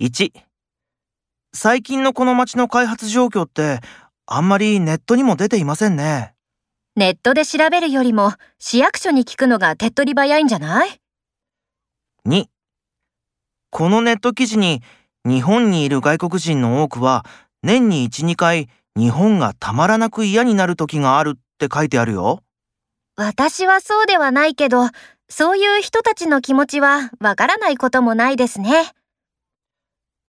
[0.00, 0.30] 1、
[1.52, 3.80] 最近のこの町の開発状況って
[4.26, 6.34] あんまりネットにも出ていませんね。
[6.94, 11.00] ネットで調べるよりも市役所に聞くのが手っ取り早いんじゃない
[12.28, 12.44] ？2、
[13.70, 14.82] このネット記事に
[15.24, 17.26] 日本にいる外国人の多くは
[17.64, 22.44] 年に1、2回日本がたまらなく嫌になる時があるって書いてあるよ。
[23.16, 24.90] 私はそうではないけど、
[25.28, 28.92] そういう人たちの気持ちはわからないこともないですね。